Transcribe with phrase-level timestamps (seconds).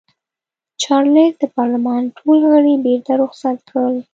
[0.81, 3.95] چارلېز د پارلمان ټول غړي بېرته رخصت کړل.